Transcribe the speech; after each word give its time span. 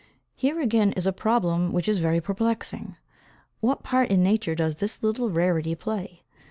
Here 0.33 0.59
again 0.59 0.93
is 0.93 1.05
a 1.05 1.13
problem 1.13 1.71
which 1.73 1.87
is 1.87 1.99
very 1.99 2.19
perplexing! 2.19 2.95
What 3.59 3.83
part 3.83 4.09
in 4.09 4.23
nature 4.23 4.55
does 4.55 4.77
this 4.77 5.03
little 5.03 5.29
rarity 5.29 5.75
play? 5.75 6.21